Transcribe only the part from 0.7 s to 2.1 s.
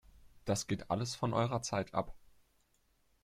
alles von eurer Zeit